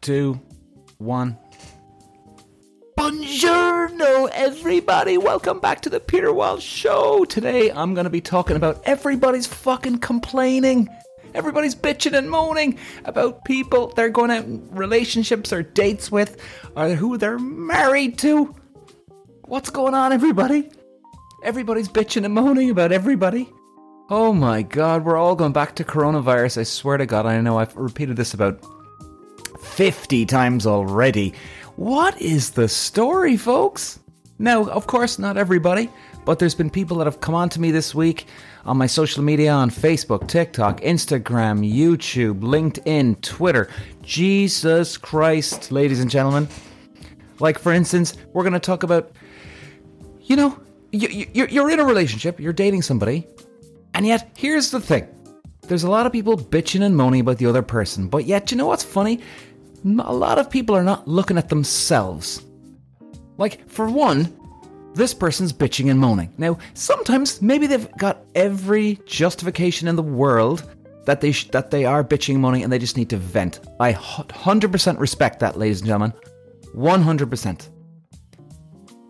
[0.00, 0.40] two,
[0.98, 1.36] one.
[2.98, 5.18] Buongiorno, everybody.
[5.18, 7.24] Welcome back to the Peter Walsh Show.
[7.26, 10.88] Today, I'm going to be talking about everybody's fucking complaining.
[11.34, 16.40] Everybody's bitching and moaning about people they're going out in relationships or dates with,
[16.76, 18.54] or who they're married to.
[19.44, 20.70] What's going on, everybody?
[21.44, 23.50] Everybody's bitching and moaning about everybody.
[24.08, 26.58] Oh my god, we're all going back to coronavirus.
[26.58, 28.64] I swear to God, I know I've repeated this about
[29.80, 31.32] 50 times already.
[31.76, 33.98] What is the story, folks?
[34.38, 35.88] Now, of course, not everybody,
[36.26, 38.26] but there's been people that have come on to me this week
[38.66, 43.70] on my social media on Facebook, TikTok, Instagram, YouTube, LinkedIn, Twitter.
[44.02, 46.46] Jesus Christ, ladies and gentlemen.
[47.38, 49.12] Like, for instance, we're going to talk about,
[50.20, 50.60] you know,
[50.92, 53.26] you're in a relationship, you're dating somebody,
[53.94, 55.08] and yet, here's the thing
[55.68, 58.58] there's a lot of people bitching and moaning about the other person, but yet, you
[58.58, 59.20] know what's funny?
[59.84, 62.44] A lot of people are not looking at themselves.
[63.38, 64.36] Like, for one,
[64.94, 66.32] this person's bitching and moaning.
[66.36, 70.68] Now, sometimes maybe they've got every justification in the world
[71.06, 73.60] that they sh- that they are bitching and moaning and they just need to vent.
[73.78, 76.12] I 100% respect that, ladies and gentlemen.
[76.74, 77.68] 100%.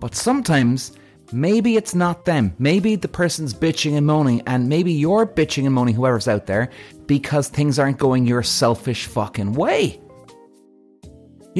[0.00, 0.92] But sometimes
[1.32, 2.54] maybe it's not them.
[2.58, 6.70] Maybe the person's bitching and moaning, and maybe you're bitching and moaning, whoever's out there,
[7.06, 10.00] because things aren't going your selfish fucking way.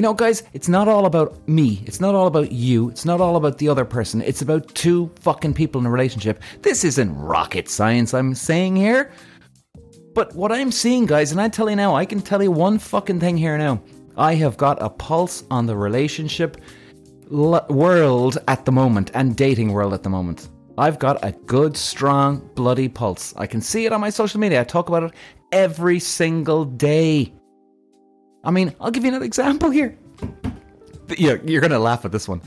[0.01, 1.83] You know, guys, it's not all about me.
[1.85, 2.89] It's not all about you.
[2.89, 4.23] It's not all about the other person.
[4.23, 6.43] It's about two fucking people in a relationship.
[6.63, 9.13] This isn't rocket science I'm saying here.
[10.15, 12.79] But what I'm seeing, guys, and I tell you now, I can tell you one
[12.79, 13.83] fucking thing here now.
[14.17, 16.57] I have got a pulse on the relationship
[17.31, 20.49] l- world at the moment and dating world at the moment.
[20.79, 23.35] I've got a good, strong, bloody pulse.
[23.37, 24.63] I can see it on my social media.
[24.63, 25.13] I talk about it
[25.53, 27.35] every single day.
[28.45, 29.97] I mean, I'll give you another example here.
[31.19, 32.41] Yeah, you're going to laugh at this one.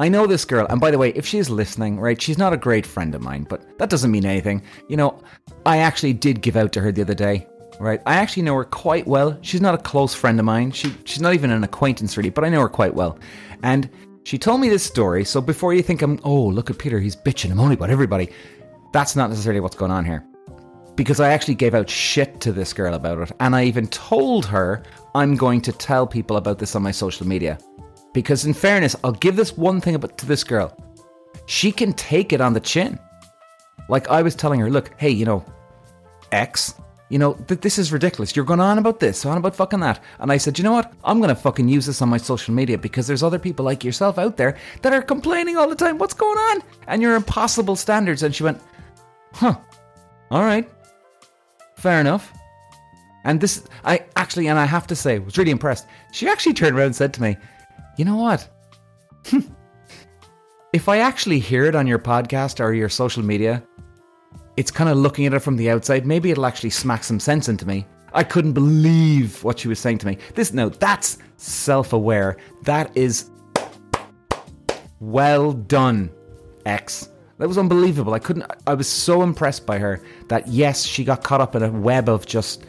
[0.00, 2.56] I know this girl, and by the way, if she's listening, right, she's not a
[2.56, 4.62] great friend of mine, but that doesn't mean anything.
[4.88, 5.20] You know,
[5.66, 7.46] I actually did give out to her the other day,
[7.78, 8.00] right?
[8.04, 9.38] I actually know her quite well.
[9.42, 10.72] She's not a close friend of mine.
[10.72, 13.18] She she's not even an acquaintance really, but I know her quite well.
[13.62, 13.88] And
[14.24, 17.14] she told me this story, so before you think I'm, oh, look at Peter, he's
[17.14, 18.30] bitching and moaning about everybody,
[18.92, 20.24] that's not necessarily what's going on here.
[20.96, 24.46] Because I actually gave out shit to this girl about it, and I even told
[24.46, 24.82] her
[25.14, 27.58] I'm going to tell people about this on my social media.
[28.12, 30.76] Because in fairness, I'll give this one thing about to this girl.
[31.46, 32.98] She can take it on the chin.
[33.88, 35.44] Like I was telling her, look, hey, you know,
[36.32, 36.74] X,
[37.10, 38.34] you know, th- this is ridiculous.
[38.34, 40.02] You're going on about this, on about fucking that.
[40.18, 40.92] And I said, you know what?
[41.04, 43.84] I'm going to fucking use this on my social media because there's other people like
[43.84, 45.98] yourself out there that are complaining all the time.
[45.98, 46.62] What's going on?
[46.86, 48.22] And your impossible standards.
[48.22, 48.60] And she went,
[49.32, 49.56] huh,
[50.30, 50.68] all right,
[51.76, 52.32] fair enough.
[53.24, 55.86] And this, I actually, and I have to say, was really impressed.
[56.12, 57.36] She actually turned around and said to me,
[57.96, 58.48] you know what?
[60.72, 63.62] if I actually hear it on your podcast or your social media,
[64.56, 66.06] it's kind of looking at it from the outside.
[66.06, 67.86] Maybe it'll actually smack some sense into me.
[68.12, 70.18] I couldn't believe what she was saying to me.
[70.34, 72.36] This no, that's self-aware.
[72.62, 73.30] That is
[75.00, 76.10] well done,
[76.64, 77.08] X.
[77.38, 78.14] That was unbelievable.
[78.14, 81.62] I couldn't I was so impressed by her that yes, she got caught up in
[81.64, 82.64] a web of just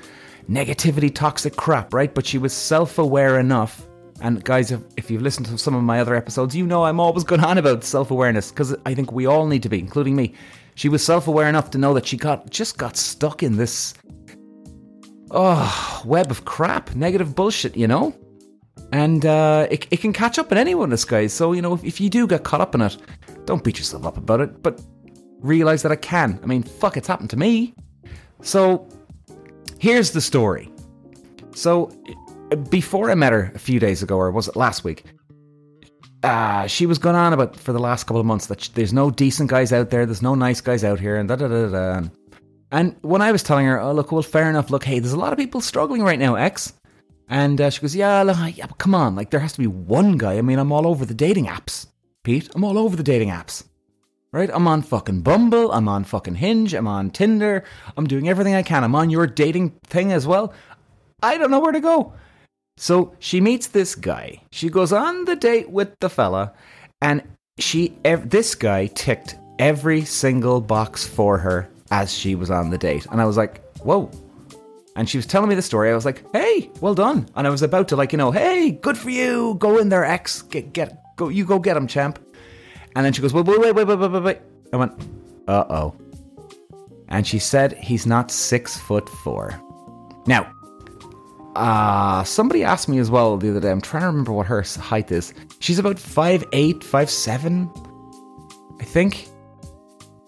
[0.49, 2.13] negativity, toxic crap, right?
[2.13, 3.87] But she was self-aware enough
[4.21, 6.99] and guys, if, if, you've listened to some of my other episodes, you know I'm
[6.99, 10.15] always going on about self awareness because I think we all need to be, including
[10.15, 10.33] me.
[10.75, 13.93] She was self-aware enough to know that she got just got stuck in this
[15.31, 18.15] oh web of crap, negative bullshit, you know.
[18.91, 21.33] And uh, it, it can catch up in anyone, this guys.
[21.33, 22.97] So you know, if, if you do get caught up in it,
[23.45, 24.81] don't beat yourself up about it, but
[25.41, 26.39] realize that it can.
[26.41, 27.75] I mean, fuck, it's happened to me.
[28.41, 28.87] So
[29.85, 30.65] here's the story.
[31.53, 31.91] So
[32.69, 35.05] before I met her a few days ago, or was it last week?
[36.25, 39.11] uh, she was going on about for the last couple of months that there's no
[39.11, 42.07] decent guys out there, there's no nice guys out here, and da da da da.
[42.71, 44.71] And when I was telling her, oh look, well, fair enough.
[44.71, 46.73] Look, hey, there's a lot of people struggling right now, X.
[47.29, 50.17] And uh, she goes, yeah, look, yeah, come on, like there has to be one
[50.17, 50.37] guy.
[50.37, 51.87] I mean, I'm all over the dating apps,
[52.23, 52.49] Pete.
[52.55, 53.63] I'm all over the dating apps.
[54.35, 54.49] Right?
[54.53, 55.71] I'm on fucking Bumble.
[55.71, 56.73] I'm on fucking Hinge.
[56.73, 57.63] I'm on Tinder.
[57.95, 58.83] I'm doing everything I can.
[58.83, 60.53] I'm on your dating thing as well.
[61.23, 62.11] I don't know where to go.
[62.75, 64.41] So she meets this guy.
[64.51, 66.51] She goes on the date with the fella,
[67.01, 67.23] and
[67.59, 72.77] she ev- this guy ticked every single box for her as she was on the
[72.77, 74.11] date, and I was like, whoa.
[74.97, 75.91] And she was telling me the story.
[75.91, 78.71] I was like, "Hey, well done!" And I was about to like, you know, "Hey,
[78.71, 79.55] good for you.
[79.59, 80.41] Go in there, X.
[80.41, 81.29] Get get go.
[81.29, 82.19] You go get him, champ."
[82.95, 84.39] And then she goes, "Wait, wait, wait, wait, wait, wait, wait."
[84.73, 84.93] I went,
[85.47, 85.95] "Uh oh."
[87.09, 89.59] And she said he's not six foot four.
[90.25, 90.51] Now,
[91.55, 93.69] uh, somebody asked me as well the other day.
[93.69, 95.33] I'm trying to remember what her height is.
[95.59, 97.69] She's about five eight, five seven,
[98.79, 99.27] I think.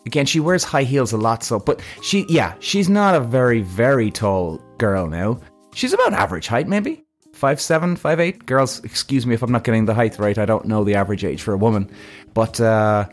[0.06, 3.62] Again, she wears high heels a lot, so but she yeah, she's not a very
[3.62, 5.40] very tall girl now.
[5.74, 7.07] She's about average height, maybe
[7.38, 8.46] five seven, five eight.
[8.46, 10.38] Girls, excuse me if I'm not getting the height right.
[10.38, 11.90] I don't know the average age for a woman,
[12.34, 13.08] but uh,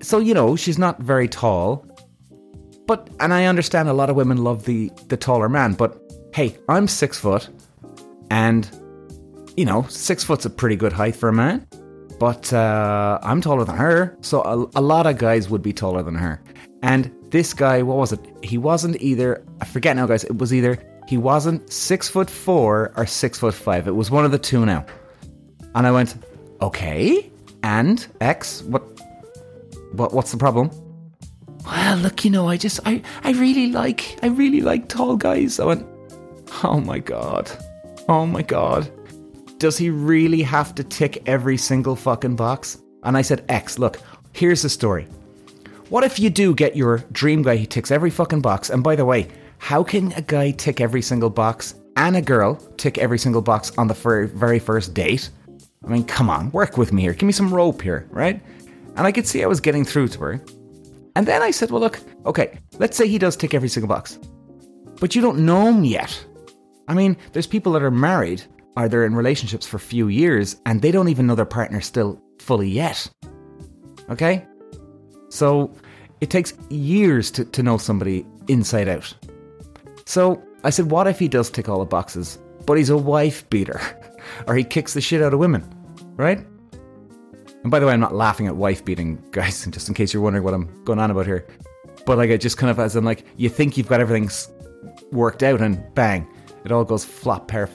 [0.00, 1.86] so you know she's not very tall.
[2.86, 6.00] But and I understand a lot of women love the the taller man, but
[6.34, 7.48] hey, I'm six foot,
[8.30, 8.68] and
[9.56, 11.66] you know six foot's a pretty good height for a man.
[12.18, 16.02] But uh, I'm taller than her, so a, a lot of guys would be taller
[16.02, 16.40] than her.
[16.82, 18.20] And this guy, what was it?
[18.42, 19.44] He wasn't either.
[19.60, 20.24] I forget now, guys.
[20.24, 20.78] It was either
[21.12, 23.86] he wasn't six foot four or six foot five.
[23.86, 24.86] It was one of the two now.
[25.74, 26.16] And I went,
[26.62, 27.30] okay.
[27.62, 28.80] And X, what,
[29.92, 30.70] what, what's the problem?
[31.66, 35.60] Well, look, you know, I just, I, I really like, I really like tall guys.
[35.60, 35.86] I went,
[36.64, 37.50] oh my god,
[38.08, 38.90] oh my god.
[39.58, 42.78] Does he really have to tick every single fucking box?
[43.02, 44.00] And I said, X, look,
[44.32, 45.06] here's the story.
[45.90, 48.70] What if you do get your dream guy who ticks every fucking box?
[48.70, 49.28] And by the way,
[49.62, 53.70] how can a guy tick every single box and a girl tick every single box
[53.78, 53.94] on the
[54.34, 55.30] very first date?
[55.84, 57.12] I mean, come on, work with me here.
[57.12, 58.42] Give me some rope here, right?
[58.96, 60.44] And I could see I was getting through to her.
[61.14, 64.18] And then I said, well, look, okay, let's say he does tick every single box.
[64.98, 66.26] But you don't know him yet.
[66.88, 68.42] I mean, there's people that are married
[68.76, 71.80] or they're in relationships for a few years and they don't even know their partner
[71.80, 73.08] still fully yet.
[74.10, 74.44] Okay?
[75.28, 75.72] So
[76.20, 79.14] it takes years to, to know somebody inside out.
[80.12, 82.36] So I said, what if he does tick all the boxes,
[82.66, 83.80] but he's a wife beater?
[84.46, 85.66] or he kicks the shit out of women,
[86.16, 86.36] right?
[87.62, 90.22] And by the way, I'm not laughing at wife beating, guys, just in case you're
[90.22, 91.46] wondering what I'm going on about here.
[92.04, 94.28] But like, I just kind of, as in like, you think you've got everything
[95.12, 96.28] worked out and bang,
[96.62, 97.70] it all goes flop, pair,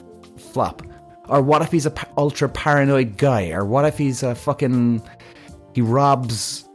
[0.52, 0.84] flop.
[1.28, 3.50] Or what if he's a ultra paranoid guy?
[3.50, 5.02] Or what if he's a fucking,
[5.74, 6.68] he robs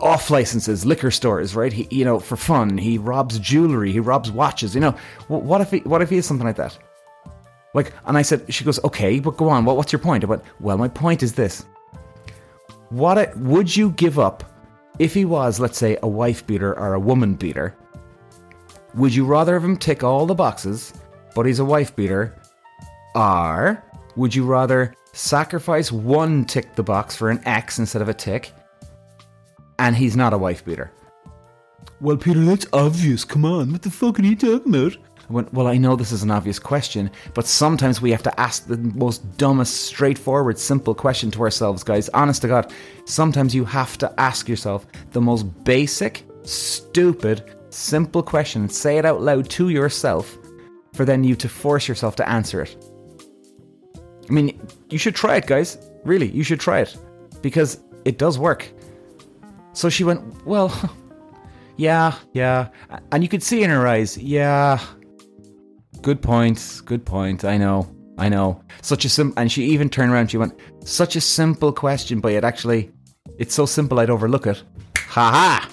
[0.00, 1.72] off licenses, liquor stores, right?
[1.72, 2.78] He, you know, for fun.
[2.78, 3.92] He robs jewelry.
[3.92, 4.74] He robs watches.
[4.74, 4.96] You know,
[5.28, 6.78] what if he, what if he is something like that?
[7.74, 9.64] Like, and I said, she goes, okay, but go on.
[9.64, 10.24] What, what's your point?
[10.24, 11.64] I went, well, my point is this.
[12.90, 14.44] What would you give up
[14.98, 17.74] if he was, let's say, a wife beater or a woman beater?
[18.94, 20.94] Would you rather have him tick all the boxes,
[21.34, 22.40] but he's a wife beater,
[23.16, 23.82] or
[24.14, 28.52] would you rather sacrifice one tick the box for an X instead of a tick?
[29.78, 30.90] And he's not a wife beater.
[32.00, 33.24] Well, Peter, that's obvious.
[33.24, 34.96] Come on, what the fuck are you talking about?
[35.28, 38.40] I went, Well, I know this is an obvious question, but sometimes we have to
[38.40, 42.08] ask the most dumbest, straightforward, simple question to ourselves, guys.
[42.10, 42.72] Honest to God,
[43.04, 49.20] sometimes you have to ask yourself the most basic, stupid, simple question say it out
[49.20, 50.36] loud to yourself
[50.92, 52.76] for then you to force yourself to answer it.
[54.28, 54.58] I mean,
[54.90, 55.78] you should try it, guys.
[56.04, 56.96] Really, you should try it
[57.42, 58.70] because it does work.
[59.74, 60.72] So she went, Well,
[61.76, 62.68] yeah, yeah.
[63.12, 64.80] And you could see in her eyes, Yeah.
[66.00, 67.44] Good point, good point.
[67.44, 67.88] I know,
[68.18, 68.62] I know.
[68.82, 69.32] Such a sim.
[69.36, 72.90] And she even turned around, she went, Such a simple question, but it actually,
[73.38, 74.62] it's so simple I'd overlook it.
[74.96, 75.70] Ha ha!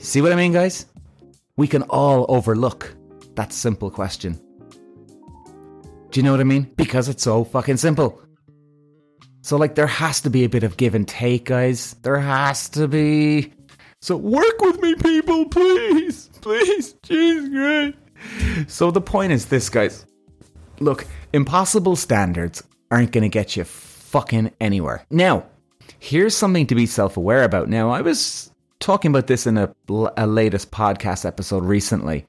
[0.00, 0.86] See what I mean, guys?
[1.56, 2.94] We can all overlook
[3.34, 4.40] that simple question.
[6.10, 6.70] Do you know what I mean?
[6.76, 8.22] Because it's so fucking simple.
[9.46, 11.94] So, like, there has to be a bit of give and take, guys.
[12.02, 13.52] There has to be.
[14.02, 16.28] So, work with me, people, please.
[16.40, 16.94] Please.
[17.04, 17.96] Jesus Christ.
[18.66, 20.04] So, the point is this, guys.
[20.80, 22.60] Look, impossible standards
[22.90, 25.06] aren't going to get you fucking anywhere.
[25.10, 25.46] Now,
[26.00, 27.68] here's something to be self aware about.
[27.68, 28.50] Now, I was
[28.80, 29.72] talking about this in a,
[30.16, 32.26] a latest podcast episode recently.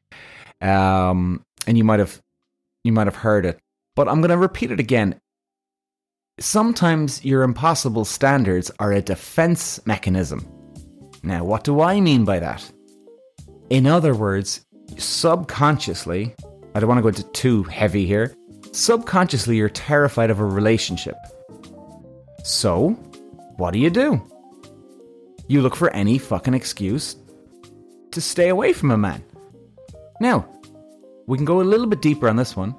[0.62, 2.22] Um, and you might have
[2.84, 3.60] you might have heard it.
[3.96, 5.20] But I'm going to repeat it again
[6.40, 10.48] Sometimes your impossible standards are a defense mechanism.
[11.24, 12.72] Now, what do I mean by that?
[13.72, 14.64] In other words,
[14.98, 16.36] subconsciously,
[16.76, 18.36] I don't want to go into too heavy here,
[18.72, 21.16] subconsciously you're terrified of a relationship.
[22.44, 22.90] So,
[23.56, 24.22] what do you do?
[25.48, 27.16] You look for any fucking excuse
[28.12, 29.24] to stay away from a man.
[30.22, 30.48] Now,
[31.26, 32.76] we can go a little bit deeper on this one.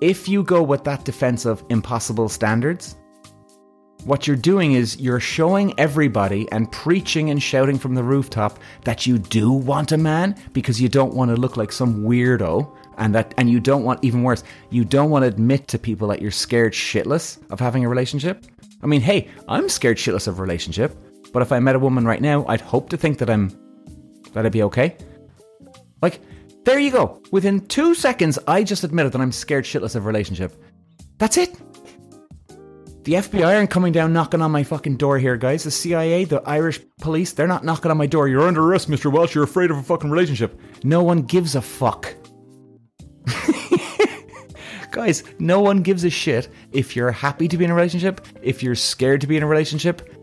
[0.00, 2.96] If you go with that defense of impossible standards,
[4.04, 9.06] what you're doing is you're showing everybody and preaching and shouting from the rooftop that
[9.06, 13.12] you do want a man because you don't want to look like some weirdo and
[13.12, 16.22] that and you don't want even worse, you don't want to admit to people that
[16.22, 18.46] you're scared shitless of having a relationship.
[18.82, 20.96] I mean, hey, I'm scared shitless of a relationship,
[21.32, 23.50] but if I met a woman right now, I'd hope to think that I'm
[24.32, 24.96] that I'd be okay.
[26.00, 26.20] Like,
[26.68, 27.22] there you go.
[27.32, 30.54] Within two seconds, I just admitted that I'm scared shitless of a relationship.
[31.16, 31.54] That's it.
[33.04, 35.64] The FBI aren't coming down knocking on my fucking door here, guys.
[35.64, 38.28] The CIA, the Irish police, they're not knocking on my door.
[38.28, 39.10] You're under arrest, Mr.
[39.10, 39.34] Walsh.
[39.34, 40.60] You're afraid of a fucking relationship.
[40.84, 42.14] No one gives a fuck.
[44.90, 48.62] guys, no one gives a shit if you're happy to be in a relationship, if
[48.62, 50.14] you're scared to be in a relationship.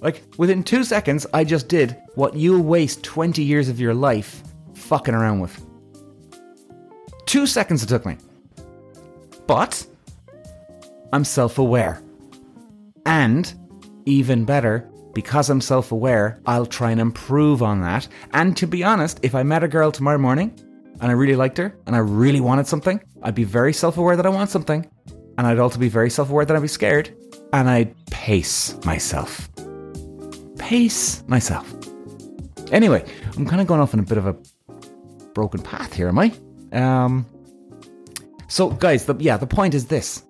[0.00, 4.42] Like, within two seconds, I just did what you'll waste 20 years of your life
[4.72, 5.65] fucking around with.
[7.26, 8.16] Two seconds it took me.
[9.46, 9.86] But
[11.12, 12.02] I'm self aware.
[13.04, 13.52] And
[14.06, 18.08] even better, because I'm self aware, I'll try and improve on that.
[18.32, 20.52] And to be honest, if I met a girl tomorrow morning
[21.00, 24.16] and I really liked her and I really wanted something, I'd be very self aware
[24.16, 24.88] that I want something.
[25.38, 27.14] And I'd also be very self aware that I'd be scared.
[27.52, 29.48] And I'd pace myself.
[30.58, 31.72] Pace myself.
[32.72, 33.04] Anyway,
[33.36, 34.36] I'm kind of going off on a bit of a
[35.34, 36.32] broken path here, am I?
[36.72, 37.26] Um,
[38.48, 40.22] so, guys, the, yeah, the point is this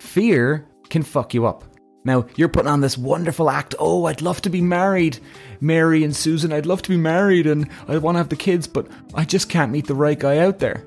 [0.00, 1.64] fear can fuck you up.
[2.04, 3.74] Now, you're putting on this wonderful act.
[3.78, 5.18] Oh, I'd love to be married,
[5.60, 6.52] Mary and Susan.
[6.52, 9.48] I'd love to be married and I want to have the kids, but I just
[9.50, 10.84] can't meet the right guy out there.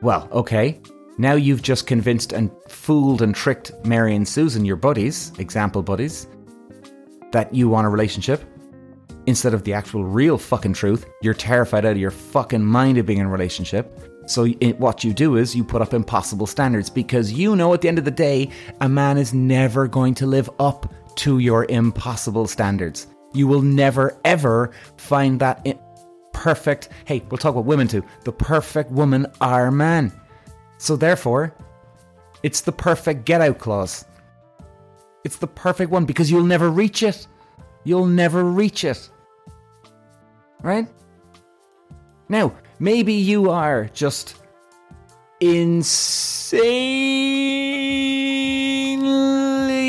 [0.00, 0.80] Well, okay.
[1.18, 6.28] Now you've just convinced and fooled and tricked Mary and Susan, your buddies, example buddies,
[7.32, 8.44] that you want a relationship.
[9.28, 13.04] Instead of the actual real fucking truth, you're terrified out of your fucking mind of
[13.04, 14.00] being in a relationship.
[14.26, 17.82] So it, what you do is you put up impossible standards because you know at
[17.82, 18.48] the end of the day,
[18.80, 23.06] a man is never going to live up to your impossible standards.
[23.34, 25.78] You will never ever find that
[26.32, 26.88] perfect.
[27.04, 28.02] Hey, we'll talk about women too.
[28.24, 30.10] The perfect woman or man.
[30.78, 31.54] So therefore,
[32.42, 34.06] it's the perfect get out clause.
[35.22, 37.26] It's the perfect one because you'll never reach it.
[37.84, 39.10] You'll never reach it.
[40.62, 40.86] Right?
[42.28, 44.36] Now, Maybe you are just
[45.40, 46.60] insanely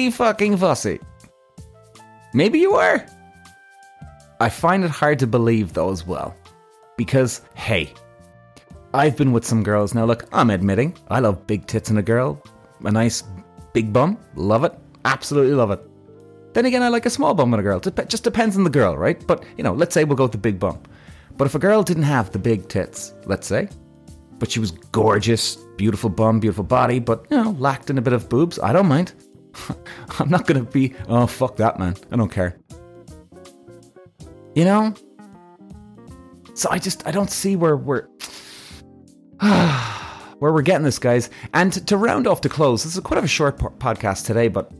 [0.09, 0.99] fucking fussy.
[2.33, 3.05] Maybe you are.
[4.39, 6.35] I find it hard to believe though as well.
[6.97, 7.93] Because, hey,
[8.93, 9.93] I've been with some girls.
[9.93, 12.41] Now, look, I'm admitting, I love big tits in a girl.
[12.83, 13.23] A nice
[13.73, 14.17] big bum.
[14.35, 14.73] Love it.
[15.05, 15.88] Absolutely love it.
[16.53, 17.79] Then again, I like a small bum in a girl.
[17.83, 19.25] It just depends on the girl, right?
[19.27, 20.81] But, you know, let's say we'll go with the big bum.
[21.37, 23.69] But if a girl didn't have the big tits, let's say,
[24.39, 28.13] but she was gorgeous, beautiful bum, beautiful body, but, you know, lacked in a bit
[28.13, 29.13] of boobs, I don't mind.
[30.19, 31.95] I'm not gonna be, oh, fuck that, man.
[32.11, 32.57] I don't care.
[34.55, 34.93] You know?
[36.55, 38.07] So I just, I don't see where we're.
[40.39, 41.29] where we're getting this, guys.
[41.53, 44.25] And to, to round off the close, this is quite of a short po- podcast
[44.25, 44.71] today, but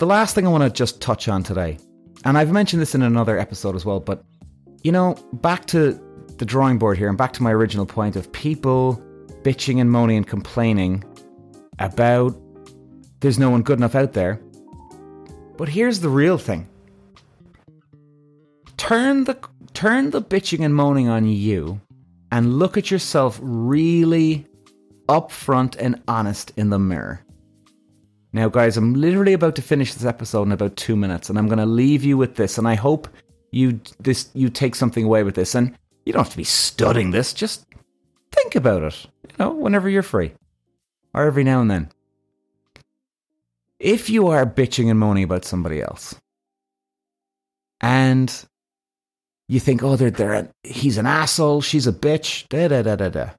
[0.00, 1.78] the last thing I want to just touch on today,
[2.24, 4.24] and I've mentioned this in another episode as well, but
[4.82, 6.00] you know, back to
[6.38, 9.00] the drawing board here and back to my original point of people
[9.42, 11.04] bitching and moaning and complaining
[11.78, 12.34] about
[13.20, 14.40] there's no one good enough out there.
[15.58, 16.66] But here's the real thing.
[18.78, 19.38] Turn the
[19.74, 21.78] turn the bitching and moaning on you
[22.32, 24.46] and look at yourself really
[25.10, 27.22] upfront and honest in the mirror.
[28.32, 31.46] Now, guys, I'm literally about to finish this episode in about two minutes, and I'm
[31.46, 32.58] going to leave you with this.
[32.58, 33.08] And I hope
[33.50, 37.10] you this you take something away with this, and you don't have to be studying
[37.10, 37.32] this.
[37.32, 37.66] Just
[38.30, 39.06] think about it.
[39.24, 40.32] You know, whenever you're free,
[41.12, 41.90] or every now and then.
[43.80, 46.14] If you are bitching and moaning about somebody else,
[47.80, 48.32] and
[49.48, 52.94] you think, oh, they're, they're a, he's an asshole, she's a bitch, da da da
[52.94, 53.30] da da.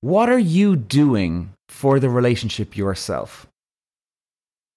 [0.00, 3.48] What are you doing for the relationship yourself?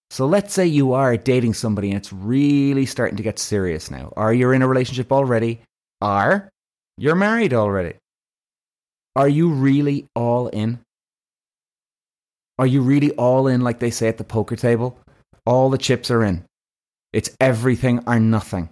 [0.10, 4.12] So let's say you are dating somebody and it's really starting to get serious now.
[4.18, 5.62] Are you in a relationship already?
[6.02, 6.50] Are
[6.98, 7.94] you're married already?
[9.16, 10.80] Are you really all in?
[12.58, 14.98] Are you really all in, like they say at the poker table?
[15.46, 16.46] All the chips are in.
[17.14, 18.70] It's everything or nothing.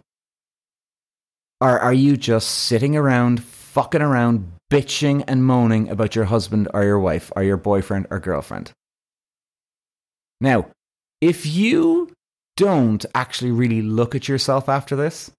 [1.61, 6.83] Or are you just sitting around, fucking around, bitching and moaning about your husband or
[6.83, 8.71] your wife or your boyfriend or girlfriend?
[10.41, 10.67] Now,
[11.21, 12.11] if you
[12.57, 15.31] don't actually really look at yourself after this,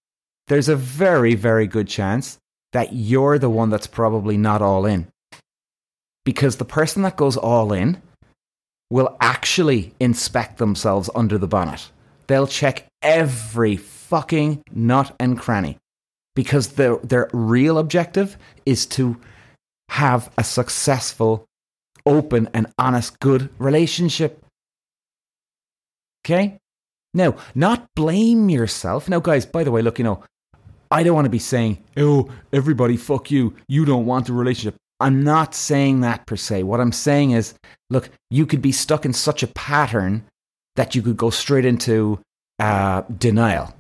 [0.49, 2.39] there's a very, very good chance
[2.73, 5.09] that you're the one that's probably not all in.
[6.25, 8.03] Because the person that goes all in
[8.91, 11.91] will actually inspect themselves under the bonnet.
[12.27, 15.79] They'll check every fucking nut and cranny
[16.37, 19.17] because their, their real objective is to
[19.89, 21.47] have a successful,
[22.05, 24.45] open, and honest, good relationship.
[26.25, 26.59] Okay?
[27.15, 29.09] Now, not blame yourself.
[29.09, 30.23] Now, guys, by the way, look, you know,
[30.91, 33.55] I don't want to be saying, oh, everybody, fuck you.
[33.67, 34.77] You don't want a relationship.
[35.01, 36.63] I'm not saying that per se.
[36.63, 37.55] What I'm saying is,
[37.91, 40.25] look, you could be stuck in such a pattern
[40.77, 42.21] that you could go straight into
[42.59, 43.75] uh, denial.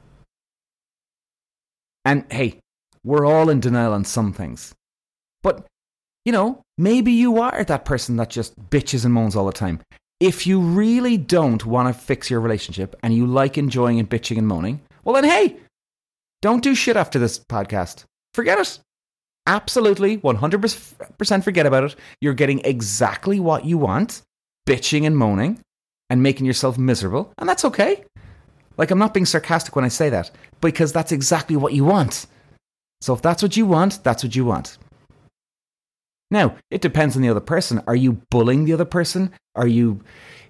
[2.06, 2.60] And hey,
[3.04, 4.72] we're all in denial on some things.
[5.42, 5.66] But,
[6.24, 9.80] you know, maybe you are that person that just bitches and moans all the time.
[10.20, 14.38] If you really don't want to fix your relationship and you like enjoying and bitching
[14.38, 15.56] and moaning, well, then hey,
[16.42, 18.04] don't do shit after this podcast.
[18.34, 18.78] Forget it.
[19.48, 21.96] Absolutely, 100% forget about it.
[22.20, 24.22] You're getting exactly what you want,
[24.66, 25.60] bitching and moaning
[26.08, 28.04] and making yourself miserable, and that's okay.
[28.76, 30.30] Like, I'm not being sarcastic when I say that,
[30.60, 32.26] because that's exactly what you want.
[33.00, 34.78] So, if that's what you want, that's what you want.
[36.30, 37.82] Now, it depends on the other person.
[37.86, 39.30] Are you bullying the other person?
[39.54, 40.00] Are you,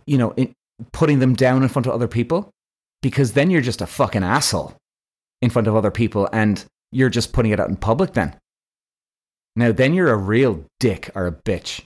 [0.06, 0.34] you know,
[0.92, 2.50] putting them down in front of other people?
[3.02, 4.74] Because then you're just a fucking asshole
[5.42, 8.36] in front of other people and you're just putting it out in public then.
[9.54, 11.84] Now, then you're a real dick or a bitch.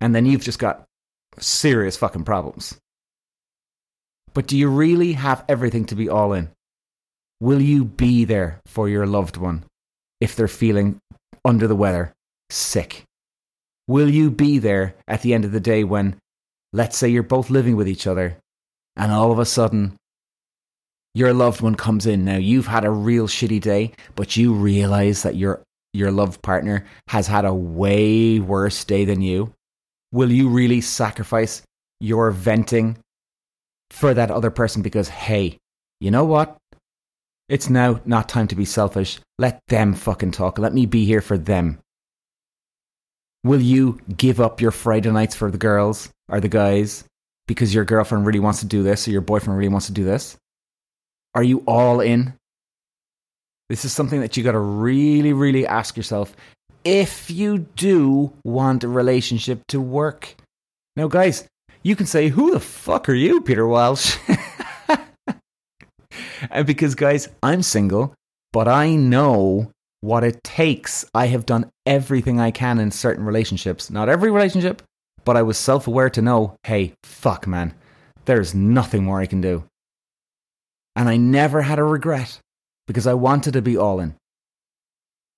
[0.00, 0.84] And then you've just got
[1.38, 2.76] serious fucking problems.
[4.34, 6.50] But do you really have everything to be all in?
[7.40, 9.64] Will you be there for your loved one
[10.20, 10.98] if they're feeling
[11.44, 12.12] under the weather,
[12.50, 13.04] sick?
[13.86, 16.16] Will you be there at the end of the day when,
[16.72, 18.36] let's say, you're both living with each other
[18.96, 19.96] and all of a sudden
[21.14, 22.24] your loved one comes in?
[22.24, 26.84] Now, you've had a real shitty day, but you realize that your, your loved partner
[27.08, 29.54] has had a way worse day than you.
[30.12, 31.62] Will you really sacrifice
[32.00, 32.98] your venting
[33.90, 35.58] for that other person because, hey,
[36.00, 36.56] you know what?
[37.48, 39.18] It's now not time to be selfish.
[39.38, 40.58] Let them fucking talk.
[40.58, 41.78] Let me be here for them.
[43.44, 47.04] Will you give up your Friday nights for the girls or the guys
[47.46, 50.04] because your girlfriend really wants to do this or your boyfriend really wants to do
[50.04, 50.36] this?
[51.34, 52.34] Are you all in?
[53.68, 56.34] This is something that you got to really, really ask yourself
[56.84, 60.34] if you do want a relationship to work.
[60.96, 61.46] Now, guys,
[61.88, 64.16] you can say, Who the fuck are you, Peter Walsh?
[66.50, 68.14] and because, guys, I'm single,
[68.52, 69.72] but I know
[70.02, 71.04] what it takes.
[71.14, 73.90] I have done everything I can in certain relationships.
[73.90, 74.82] Not every relationship,
[75.24, 77.74] but I was self aware to know hey, fuck, man,
[78.26, 79.64] there's nothing more I can do.
[80.94, 82.38] And I never had a regret
[82.86, 84.14] because I wanted to be all in.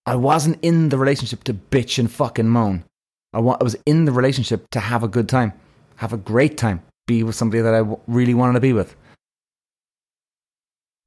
[0.05, 2.85] I wasn't in the relationship to bitch and fucking moan.
[3.33, 5.53] I, wa- I was in the relationship to have a good time
[6.01, 8.97] have a great time, be with somebody that I w- really wanted to be with.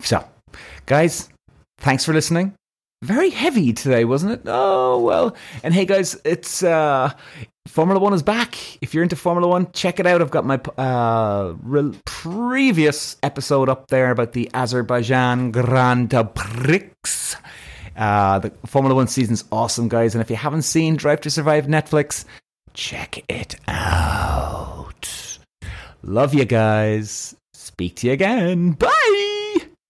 [0.01, 0.23] So,
[0.85, 1.29] guys,
[1.79, 2.53] thanks for listening.
[3.01, 4.41] Very heavy today, wasn't it?
[4.45, 5.35] Oh, well.
[5.63, 7.11] And hey, guys, it's uh,
[7.67, 8.55] Formula One is back.
[8.81, 10.21] If you're into Formula One, check it out.
[10.21, 16.89] I've got my uh, re- previous episode up there about the Azerbaijan Grand Prix.
[17.97, 20.13] Uh, the Formula One season's awesome, guys.
[20.13, 22.25] And if you haven't seen Drive to Survive Netflix,
[22.75, 24.62] check it out.
[26.03, 27.35] Love you guys.
[27.53, 28.71] Speak to you again.
[28.73, 29.02] Bye.